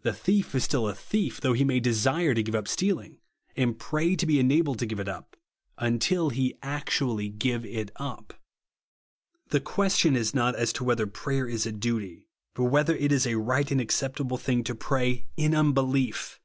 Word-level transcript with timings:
The 0.00 0.14
thief 0.14 0.54
is 0.54 0.64
still 0.64 0.88
a 0.88 0.94
thief; 0.94 1.38
though 1.38 1.52
he 1.52 1.64
may 1.64 1.78
desire 1.78 2.32
to 2.32 2.42
give 2.42 2.54
up 2.54 2.66
stealing, 2.66 3.18
and 3.54 3.78
pray 3.78 4.16
to 4.16 4.24
be 4.24 4.40
enabled 4.40 4.78
to 4.78 4.86
give 4.86 4.98
it 4.98 5.06
up; 5.06 5.36
until 5.76 6.30
he 6.30 6.56
actually 6.62 7.28
give 7.28 7.62
it 7.66 7.92
uj^. 7.96 8.30
The 9.48 9.60
question 9.60 10.16
is 10.16 10.32
not 10.32 10.56
as 10.56 10.72
to 10.72 10.84
whether 10.84 11.06
prayer 11.06 11.46
is 11.46 11.66
a 11.66 11.72
duty; 11.72 12.30
but 12.54 12.64
whether 12.72 12.96
it 12.96 13.12
is 13.12 13.26
a 13.26 13.36
right 13.36 13.70
and 13.70 13.82
acceptable 13.82 14.38
thing 14.38 14.64
to 14.64 14.74
prayi'n 14.74 15.54
unbelief. 15.54 16.40